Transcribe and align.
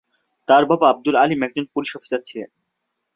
তার 0.47 0.63
বাবা 0.65 0.85
আব্দুল 0.89 1.15
আলি 1.15 1.35
একজন 1.41 1.65
পুলিশ 1.73 1.91
অফিসার 1.95 2.21
ছিলেন। 2.25 2.49